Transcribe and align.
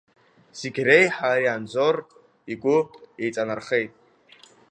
Зегь 0.59 0.79
реиҳа 0.87 1.29
ари 1.35 1.47
Анзор 1.55 1.95
игәы 2.51 2.77
еиҵанархеит. 3.23 3.93